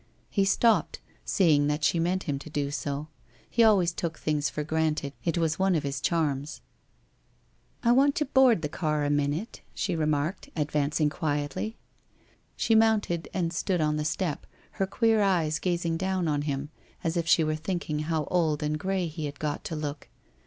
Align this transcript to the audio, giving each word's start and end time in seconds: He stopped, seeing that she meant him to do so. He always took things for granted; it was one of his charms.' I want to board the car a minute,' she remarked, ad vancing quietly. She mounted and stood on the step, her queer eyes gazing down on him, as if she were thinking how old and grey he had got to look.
He 0.31 0.45
stopped, 0.45 0.99
seeing 1.25 1.67
that 1.67 1.83
she 1.83 1.99
meant 1.99 2.23
him 2.23 2.39
to 2.39 2.49
do 2.49 2.71
so. 2.71 3.07
He 3.47 3.63
always 3.63 3.93
took 3.93 4.17
things 4.17 4.49
for 4.49 4.63
granted; 4.63 5.13
it 5.23 5.37
was 5.37 5.59
one 5.59 5.75
of 5.75 5.83
his 5.83 6.01
charms.' 6.01 6.61
I 7.83 7.91
want 7.91 8.15
to 8.15 8.25
board 8.25 8.63
the 8.63 8.67
car 8.67 9.05
a 9.05 9.11
minute,' 9.11 9.61
she 9.75 9.95
remarked, 9.95 10.49
ad 10.55 10.71
vancing 10.71 11.11
quietly. 11.11 11.77
She 12.55 12.73
mounted 12.73 13.27
and 13.31 13.53
stood 13.53 13.79
on 13.79 13.97
the 13.97 14.03
step, 14.03 14.47
her 14.71 14.87
queer 14.87 15.21
eyes 15.21 15.59
gazing 15.59 15.97
down 15.97 16.27
on 16.27 16.41
him, 16.49 16.71
as 17.03 17.15
if 17.15 17.27
she 17.27 17.43
were 17.43 17.55
thinking 17.55 17.99
how 17.99 18.23
old 18.31 18.63
and 18.63 18.79
grey 18.79 19.05
he 19.05 19.25
had 19.25 19.37
got 19.37 19.63
to 19.65 19.75
look. 19.75 20.07